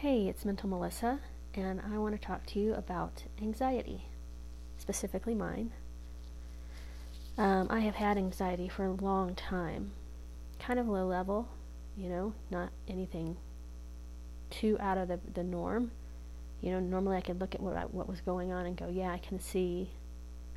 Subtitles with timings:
[0.00, 1.20] Hey, it's Mental Melissa,
[1.54, 4.02] and I want to talk to you about anxiety,
[4.76, 5.72] specifically mine.
[7.38, 9.92] Um, I have had anxiety for a long time,
[10.58, 11.48] kind of low level,
[11.96, 13.38] you know, not anything
[14.50, 15.92] too out of the, the norm.
[16.60, 18.90] You know, normally I could look at what I, what was going on and go,
[18.90, 19.92] yeah, I can see,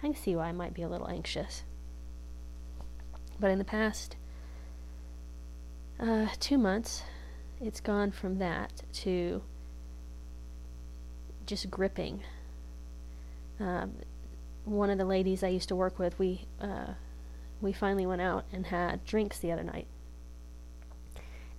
[0.04, 1.64] I can see why I might be a little anxious.
[3.40, 4.18] But in the past
[5.98, 7.04] uh, two months,
[7.62, 9.42] it's gone from that to
[11.46, 12.22] just gripping.
[13.60, 13.94] Um,
[14.66, 16.94] one of the ladies I used to work with, we uh,
[17.62, 19.88] we finally went out and had drinks the other night.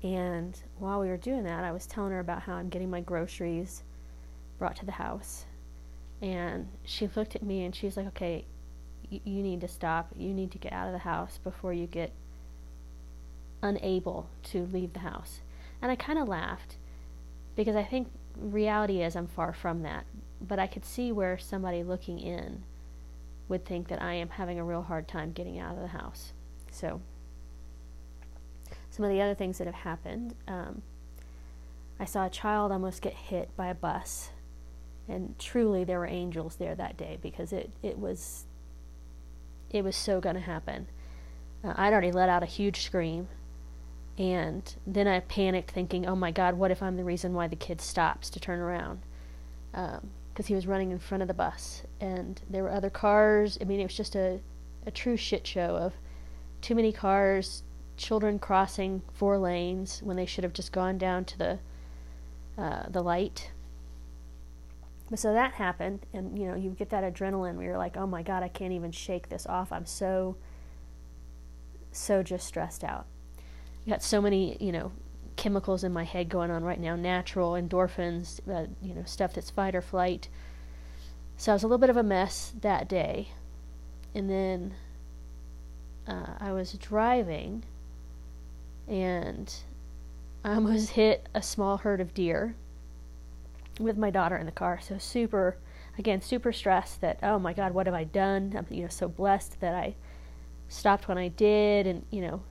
[0.03, 3.03] And while we were doing that, I was telling her about how I'm getting my
[3.03, 3.83] groceries
[4.59, 5.45] brought to the house.
[6.23, 8.47] And she looked at me and she's like, "Okay,
[9.11, 10.09] you need to stop.
[10.17, 12.13] You need to get out of the house before you get
[13.63, 15.41] unable to leave the house."
[15.83, 16.77] And I kind of laughed
[17.57, 20.05] because I think reality is I'm far from that.
[20.41, 22.63] But I could see where somebody looking in
[23.49, 26.33] would think that I am having a real hard time getting out of the house.
[26.71, 27.01] So,
[28.91, 30.83] some of the other things that have happened um,
[32.01, 34.31] I saw a child almost get hit by a bus.
[35.07, 38.47] And truly, there were angels there that day because it, it was
[39.71, 40.87] it was so going to happen.
[41.63, 43.29] Uh, I'd already let out a huge scream
[44.21, 47.57] and then I panicked, thinking, oh my God, what if I'm the reason why the
[47.57, 49.01] kid stops to turn around?
[49.73, 51.85] Because um, he was running in front of the bus.
[52.03, 53.57] And there were other cars.
[53.63, 54.41] I mean, it was just a,
[54.85, 55.95] a true shit show of
[56.61, 57.63] too many cars,
[57.97, 61.59] children crossing four lanes when they should have just gone down to the,
[62.59, 63.53] uh, the light.
[65.09, 68.07] But so that happened, and you know, you get that adrenaline where you're like, oh
[68.07, 69.73] my God, I can't even shake this off.
[69.73, 70.37] I'm so,
[71.91, 73.07] so just stressed out
[73.89, 74.93] got so many, you know,
[75.37, 79.51] chemicals in my head going on right now, natural endorphins, uh, you know, stuff that's
[79.51, 80.29] fight or flight.
[81.37, 83.29] So I was a little bit of a mess that day.
[84.15, 84.75] And then
[86.07, 87.65] uh, I was driving
[88.87, 89.53] and
[90.45, 92.55] I almost hit a small herd of deer
[93.79, 94.81] with my daughter in the car.
[94.83, 95.57] So super,
[95.99, 98.55] again, super stressed that, oh my God, what have I done?
[98.55, 99.95] I'm, you know, so blessed that I
[100.69, 102.43] stopped when I did and, you know,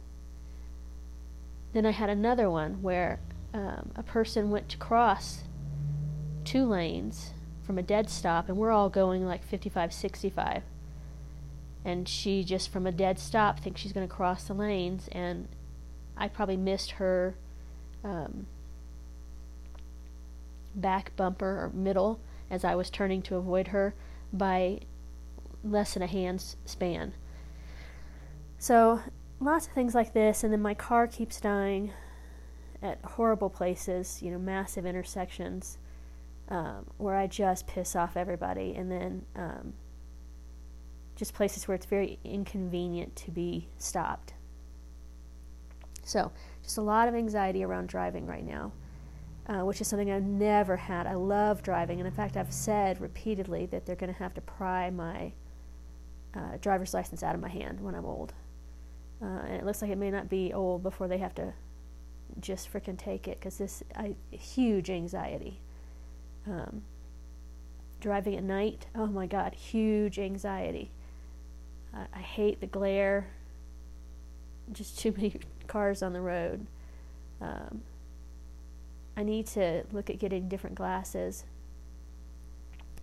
[1.74, 3.20] then I had another one where
[3.54, 5.44] um, a person went to cross
[6.44, 7.32] two lanes
[7.64, 10.64] from a dead stop, and we're all going like 55, 65.
[11.86, 15.48] And she just from a dead stop thinks she's going to cross the lanes, and
[16.18, 17.36] I probably missed her
[18.04, 18.48] um,
[20.76, 22.20] back bumper or middle
[22.50, 23.94] as I was turning to avoid her
[24.34, 24.80] by
[25.64, 27.14] less than a hand's span.
[28.58, 29.02] So
[29.40, 31.92] lots of things like this, and then my car keeps dying
[32.82, 35.78] at horrible places, you know, massive intersections
[36.50, 39.74] um, where I just piss off everybody, and then um,
[41.16, 44.34] just places where it's very inconvenient to be stopped.
[46.04, 46.32] So,
[46.64, 48.72] just a lot of anxiety around driving right now,
[49.48, 51.06] uh, which is something I've never had.
[51.06, 54.42] I love driving, and in fact, I've said repeatedly that they're going to have to
[54.42, 55.34] pry my
[56.34, 58.34] uh, driver's license out of my hand when I'm old.
[59.22, 61.54] Uh, and it looks like it may not be old before they have to
[62.40, 65.60] just freaking take it because this I, huge anxiety.
[66.48, 66.84] Um,
[68.00, 70.92] driving at night, oh my God, huge anxiety.
[71.94, 73.28] I, I hate the glare.
[74.72, 75.36] Just too many
[75.68, 76.66] cars on the road.
[77.42, 77.82] Um,
[79.18, 81.44] I need to look at getting different glasses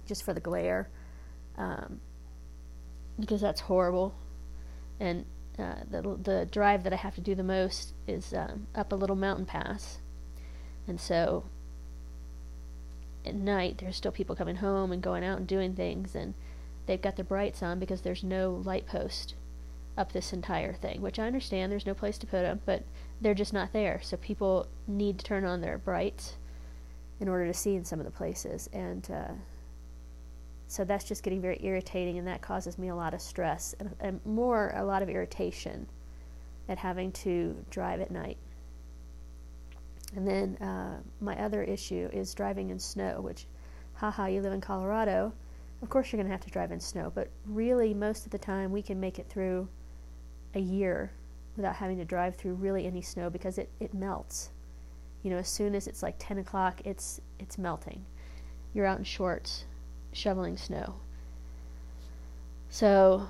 [0.07, 0.89] just for the glare
[1.59, 2.01] um,
[3.19, 4.15] because that's horrible.
[4.99, 5.27] And
[5.59, 8.97] uh, the the drive that I have to do the most is um, up a
[8.97, 9.99] little mountain pass,
[10.87, 11.45] and so
[13.25, 16.35] at night there's still people coming home and going out and doing things, and
[16.87, 19.35] they've got their brights on because there's no light post
[19.97, 22.85] up this entire thing, which I understand there's no place to put them, but
[23.21, 24.01] they're just not there.
[24.03, 26.37] So people need to turn on their brights
[27.19, 29.33] in order to see in some of the places, and uh,
[30.77, 33.97] so that's just getting very irritating, and that causes me a lot of stress and,
[33.99, 35.89] and more a lot of irritation
[36.69, 38.37] at having to drive at night.
[40.15, 43.47] And then uh, my other issue is driving in snow, which,
[43.95, 45.33] haha, you live in Colorado.
[45.81, 48.39] Of course, you're going to have to drive in snow, but really, most of the
[48.39, 49.69] time, we can make it through
[50.55, 51.11] a year
[51.57, 54.51] without having to drive through really any snow because it, it melts.
[55.23, 58.05] You know, as soon as it's like 10 o'clock, it's, it's melting.
[58.75, 59.65] You're out in shorts
[60.17, 60.95] shoveling snow.
[62.71, 63.29] So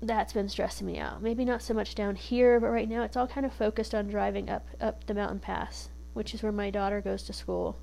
[0.00, 1.22] that's been stressing me out.
[1.22, 4.08] Maybe not so much down here, but right now it's all kind of focused on
[4.08, 7.78] driving up up the mountain pass which is where my daughter goes to school,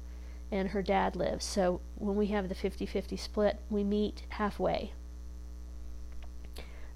[0.51, 1.45] and her dad lives.
[1.45, 4.93] So when we have the 50 50 split, we meet halfway,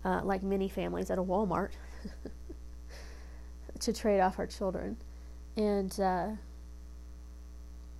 [0.03, 1.71] uh, like many families at a Walmart,
[3.79, 4.97] to trade off our children.
[5.55, 6.27] And uh,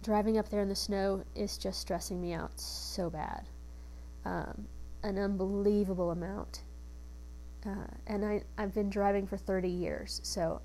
[0.04, 3.48] driving up there in the snow is just stressing me out so bad.
[4.26, 4.68] Um,
[5.04, 6.62] an unbelievable amount.
[7.66, 10.62] Uh, and I, I've been driving for 30 years, so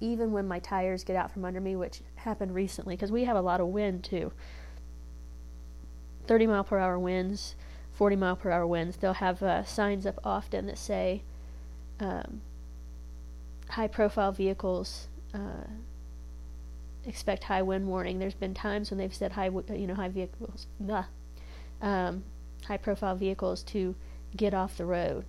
[0.00, 3.36] even when my tires get out from under me, which happened recently, because we have
[3.36, 4.32] a lot of wind too
[6.26, 7.54] 30 mile per hour winds,
[7.92, 11.22] 40 mile per hour winds, they'll have uh, signs up often that say
[12.00, 12.42] um,
[13.70, 15.06] high profile vehicles.
[15.32, 15.68] Uh,
[17.06, 18.18] expect high wind warning.
[18.18, 20.66] There's been times when they've said high, you know, high vehicles,
[21.80, 22.24] um,
[22.64, 23.94] high profile vehicles to
[24.36, 25.24] get off the road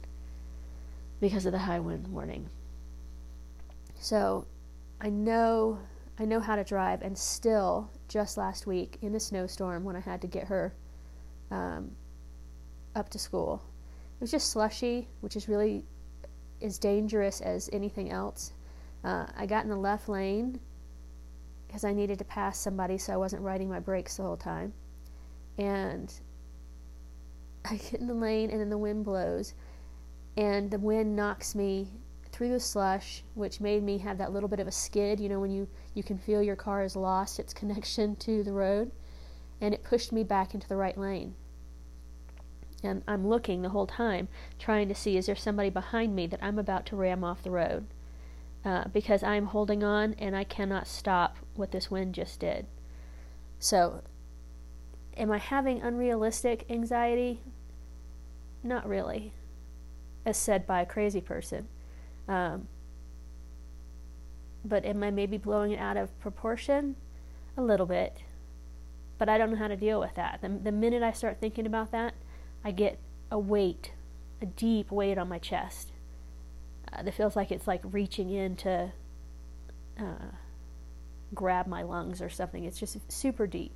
[1.20, 2.50] because of the high wind warning.
[4.00, 4.46] So
[5.00, 5.80] I know
[6.20, 10.00] I know how to drive, and still, just last week in a snowstorm when I
[10.00, 10.74] had to get her
[11.52, 11.92] um,
[12.96, 13.62] up to school,
[14.20, 15.84] it was just slushy, which is really
[16.60, 18.52] as dangerous as anything else.
[19.04, 20.60] Uh, I got in the left lane
[21.68, 24.74] because I needed to pass somebody, so I wasn't riding my brakes the whole time,
[25.58, 26.14] and
[27.66, 29.54] I get in the lane, and then the wind blows,
[30.38, 31.90] and the wind knocks me
[32.31, 35.19] through the slush, which made me have that little bit of a skid.
[35.19, 38.54] You know, when you, you can feel your car has lost its connection to the
[38.54, 38.92] road,
[39.60, 41.36] and it pushed me back into the right lane.
[42.84, 44.28] And I'm looking the whole time,
[44.60, 47.50] trying to see is there somebody behind me that I'm about to ram off the
[47.50, 47.88] road?
[48.65, 52.65] Uh, because I'm holding on and I cannot stop what this wind just did.
[53.59, 54.01] So,
[55.15, 57.42] am I having unrealistic anxiety?
[58.63, 59.33] Not really,
[60.25, 61.68] as said by a crazy person.
[62.27, 62.68] Um,
[64.65, 66.98] but am I maybe blowing it out of proportion?
[67.56, 68.24] A little bit.
[69.18, 70.42] But I don't know how to deal with that.
[70.42, 72.13] The, the minute I start thinking about that,
[72.63, 73.00] I get
[73.31, 73.94] a weight,
[74.42, 75.94] a deep weight on my chest
[76.98, 78.92] uh, that feels like it's like reaching in to
[80.00, 80.32] uh,
[81.34, 82.64] grab my lungs or something.
[82.64, 83.76] It's just super deep.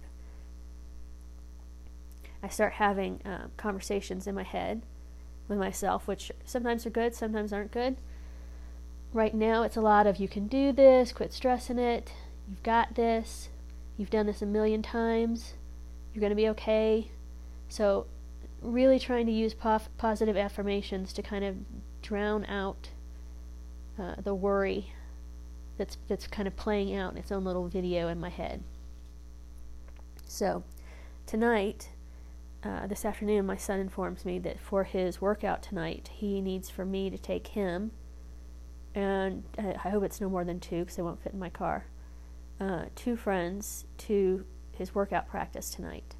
[2.43, 4.81] I start having uh, conversations in my head
[5.47, 7.97] with myself, which sometimes are good, sometimes aren't good.
[9.13, 12.13] Right now, it's a lot of you can do this, quit stressing it,
[12.49, 13.49] you've got this,
[13.97, 15.53] you've done this a million times,
[16.13, 17.11] you're going to be okay.
[17.67, 18.07] So,
[18.61, 21.57] really trying to use positive affirmations to kind of
[22.01, 22.89] drown out
[24.01, 24.93] uh, the worry
[25.77, 28.63] that's that's kind of playing out in its own little video in my head.
[30.25, 30.63] So,
[31.25, 31.89] tonight,
[32.63, 36.85] uh, this afternoon, my son informs me that for his workout tonight, he needs for
[36.85, 37.91] me to take him
[38.93, 41.85] and I hope it's no more than two because it won't fit in my car.
[42.59, 46.15] Uh, two friends to his workout practice tonight,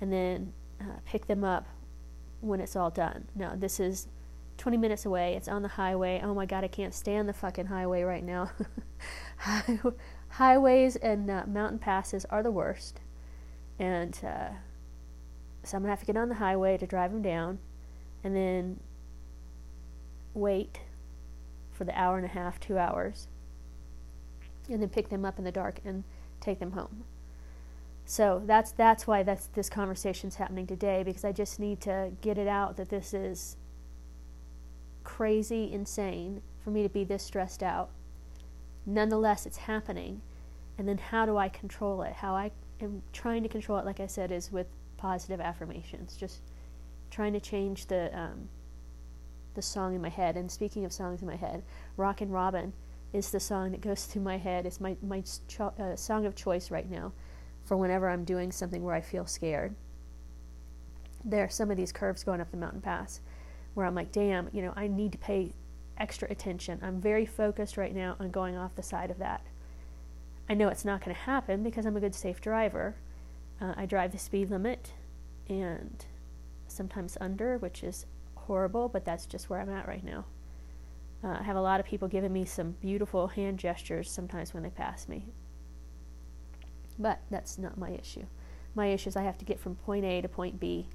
[0.00, 1.66] and then uh, pick them up
[2.40, 3.28] when it's all done.
[3.34, 4.06] Now, this is
[4.58, 5.34] 20 minutes away.
[5.34, 6.20] It's on the highway.
[6.22, 8.50] Oh my god, I can't stand the fucking highway right now.
[10.28, 13.00] Highways and uh, mountain passes are the worst.
[13.78, 14.48] And uh,
[15.62, 17.58] so I'm going to have to get on the highway to drive him down
[18.24, 18.80] and then
[20.34, 20.80] wait
[21.72, 23.28] for the hour and a half, two hours,
[24.68, 26.04] and then pick them up in the dark and
[26.40, 27.04] take them home.
[28.04, 32.38] So that's that's why that's this conversation's happening today because I just need to get
[32.38, 33.56] it out that this is
[35.16, 37.88] crazy insane for me to be this stressed out.
[38.84, 40.20] Nonetheless, it's happening.
[40.76, 42.12] And then how do I control it?
[42.12, 42.50] How I
[42.82, 44.66] am trying to control it, like I said, is with
[44.98, 46.16] positive affirmations.
[46.18, 46.42] Just
[47.10, 48.50] trying to change the um,
[49.54, 50.36] the song in my head.
[50.36, 51.62] And speaking of songs in my head,
[51.96, 52.74] Rockin' Robin
[53.14, 54.66] is the song that goes through my head.
[54.66, 57.12] It's my, my cho- uh, song of choice right now
[57.64, 59.74] for whenever I'm doing something where I feel scared.
[61.24, 63.22] There are some of these curves going up the mountain pass
[63.76, 65.52] where I'm like, damn, you know, I need to pay
[65.98, 66.80] extra attention.
[66.82, 69.42] I'm very focused right now on going off the side of that.
[70.48, 72.94] I know it's not going to happen because I'm a good, safe driver.
[73.60, 74.92] Uh, I drive the speed limit
[75.46, 76.06] and
[76.66, 80.24] sometimes under, which is horrible, but that's just where I'm at right now.
[81.22, 84.62] Uh, I have a lot of people giving me some beautiful hand gestures sometimes when
[84.62, 85.26] they pass me.
[86.98, 88.24] But that's not my issue.
[88.74, 90.88] My issue is I have to get from point A to point B,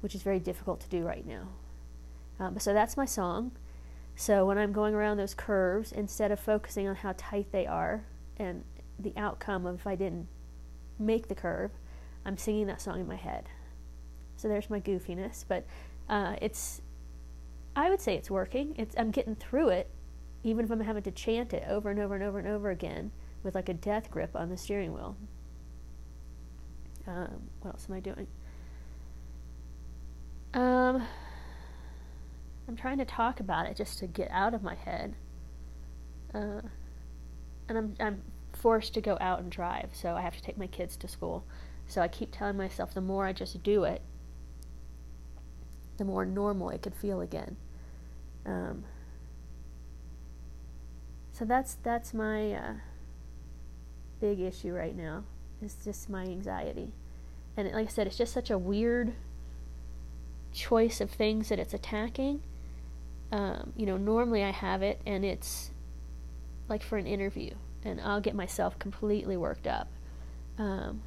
[0.00, 1.46] which is very difficult to do right now.
[2.38, 3.52] Um, so that's my song.
[4.14, 8.04] So when I'm going around those curves, instead of focusing on how tight they are
[8.36, 8.64] and
[8.98, 10.28] the outcome of if I didn't
[10.98, 11.70] make the curve,
[12.24, 13.48] I'm singing that song in my head.
[14.36, 15.44] So there's my goofiness.
[15.46, 15.66] But
[16.08, 16.82] uh, it's,
[17.74, 18.74] I would say it's working.
[18.76, 19.90] It's I'm getting through it,
[20.42, 23.12] even if I'm having to chant it over and over and over and over again
[23.42, 25.16] with like a death grip on the steering wheel.
[27.06, 28.26] Um, what else am I doing?
[30.54, 31.02] Um,
[32.68, 35.14] I'm trying to talk about it just to get out of my head.
[36.34, 36.62] Uh,
[37.68, 40.66] and I'm I'm forced to go out and drive, so I have to take my
[40.66, 41.44] kids to school.
[41.86, 44.02] So I keep telling myself the more I just do it,
[45.98, 47.56] the more normal it could feel again.
[48.46, 48.84] Um,
[51.32, 52.72] so that's that's my uh,
[54.20, 55.24] big issue right now.
[55.62, 56.92] Is just my anxiety,
[57.56, 59.14] and it, like I said, it's just such a weird
[60.52, 62.42] choice of things that it's attacking.
[63.32, 65.70] Um, you know, normally I have it, and it's
[66.68, 69.88] like for an interview, and I'll get myself completely worked up,
[70.58, 71.02] um,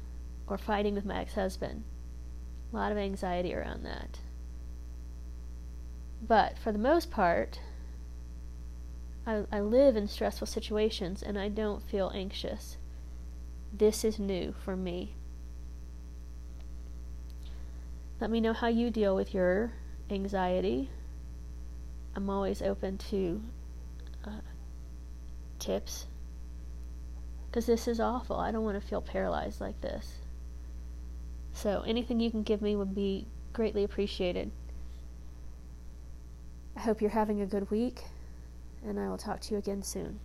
[0.46, 1.84] or fighting with my ex-husband.
[2.72, 4.18] A lot of anxiety around that.
[6.20, 7.60] But for the most part,
[9.26, 12.76] I, I live in stressful situations and I don't feel anxious.
[13.72, 15.14] This is new for me.
[18.20, 19.72] Let me know how you deal with your
[20.10, 20.90] anxiety.
[22.16, 23.42] I'm always open to
[24.24, 24.40] uh,
[25.58, 26.06] tips
[27.46, 28.36] because this is awful.
[28.36, 30.14] I don't want to feel paralyzed like this.
[31.52, 34.50] So, anything you can give me would be greatly appreciated.
[36.74, 38.02] I hope you're having a good week,
[38.86, 40.18] and I will talk to you again soon.